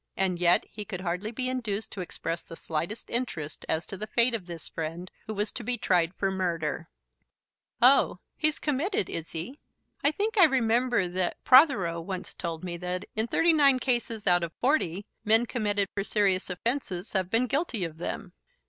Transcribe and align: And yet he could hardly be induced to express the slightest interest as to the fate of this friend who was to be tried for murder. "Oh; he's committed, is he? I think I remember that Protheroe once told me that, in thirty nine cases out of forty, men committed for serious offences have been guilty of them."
And 0.17 0.39
yet 0.39 0.65
he 0.67 0.83
could 0.83 1.01
hardly 1.01 1.29
be 1.29 1.47
induced 1.47 1.91
to 1.91 2.01
express 2.01 2.41
the 2.41 2.55
slightest 2.55 3.11
interest 3.11 3.67
as 3.69 3.85
to 3.85 3.97
the 3.97 4.07
fate 4.07 4.33
of 4.33 4.47
this 4.47 4.67
friend 4.67 5.11
who 5.27 5.33
was 5.35 5.51
to 5.51 5.63
be 5.63 5.77
tried 5.77 6.15
for 6.15 6.31
murder. 6.31 6.89
"Oh; 7.83 8.17
he's 8.35 8.57
committed, 8.57 9.11
is 9.11 9.33
he? 9.33 9.59
I 10.03 10.09
think 10.09 10.39
I 10.39 10.45
remember 10.45 11.07
that 11.07 11.37
Protheroe 11.43 12.01
once 12.01 12.33
told 12.33 12.63
me 12.63 12.77
that, 12.77 13.05
in 13.15 13.27
thirty 13.27 13.53
nine 13.53 13.77
cases 13.77 14.25
out 14.25 14.41
of 14.43 14.53
forty, 14.59 15.05
men 15.23 15.45
committed 15.45 15.87
for 15.93 16.03
serious 16.03 16.49
offences 16.49 17.13
have 17.13 17.29
been 17.29 17.45
guilty 17.45 17.83
of 17.83 17.99
them." 17.99 18.33